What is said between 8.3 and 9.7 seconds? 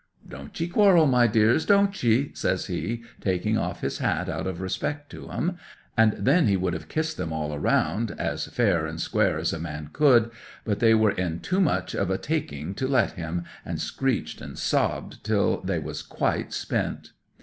fair and square as a